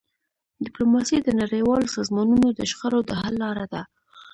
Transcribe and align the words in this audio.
ډيپلوماسي 0.65 1.17
د 1.23 1.29
نړیوالو 1.41 1.93
سازمانونو 1.97 2.47
د 2.51 2.59
شخړو 2.71 2.99
د 3.05 3.11
حل 3.21 3.35
لاره 3.43 3.65
ده. 3.73 3.81